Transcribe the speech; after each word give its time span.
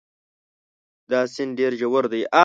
دا 1.09 1.19
سیند 1.33 1.53
ډېر 1.59 1.71
ژور 1.79 2.03
دی. 2.11 2.21